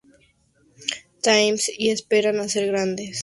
Times 1.21 1.69
y 1.77 1.91
esperaban 1.91 2.39
hacer 2.41 2.65
grandes 2.65 2.69
cosas 2.71 2.73
para 2.73 2.87
el 2.87 2.89
año 2.89 2.99
siguiente. 2.99 3.13